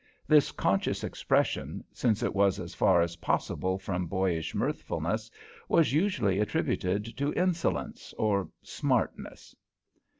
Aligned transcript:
This 0.27 0.51
conscious 0.51 1.03
expression, 1.03 1.83
since 1.93 2.23
it 2.23 2.33
was 2.33 2.59
as 2.59 2.73
far 2.73 3.03
as 3.03 3.17
possible 3.17 3.77
from 3.77 4.07
boyish 4.07 4.55
mirthfulness, 4.55 5.29
was 5.69 5.93
usually 5.93 6.39
attributed 6.39 7.15
to 7.17 7.31
insolence 7.35 8.11
or 8.17 8.49
"smartness." 8.63 9.55